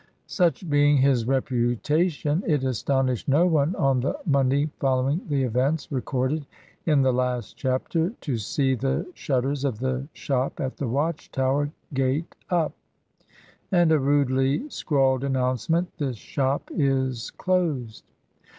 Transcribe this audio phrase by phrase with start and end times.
[0.25, 6.47] Such being his reputation, it astonished no one on the Monday following the events recorded
[6.87, 11.69] in the last chapter to see the shutters of the shop at the Watch tower
[11.93, 12.73] Gate up,
[13.71, 18.03] and a rudely scrawled announcement, "This shop is closed."